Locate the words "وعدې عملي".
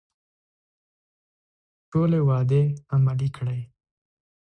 2.27-3.29